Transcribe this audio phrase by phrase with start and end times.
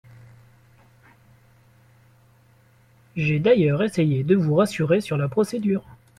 [3.15, 5.83] J’ai d’ailleurs essayé de vous rassurer sur la procédure.